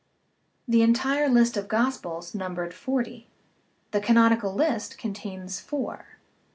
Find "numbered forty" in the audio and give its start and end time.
2.33-3.27